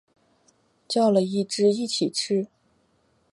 [0.87, 2.47] 叫了一只一起吃